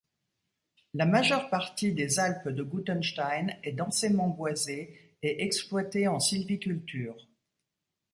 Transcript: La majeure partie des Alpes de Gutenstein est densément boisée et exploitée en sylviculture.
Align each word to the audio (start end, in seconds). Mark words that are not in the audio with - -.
La 0.95 1.05
majeure 1.05 1.47
partie 1.51 1.93
des 1.93 2.17
Alpes 2.17 2.49
de 2.49 2.63
Gutenstein 2.63 3.55
est 3.61 3.73
densément 3.73 4.29
boisée 4.29 5.15
et 5.21 5.43
exploitée 5.43 6.07
en 6.07 6.19
sylviculture. 6.19 7.27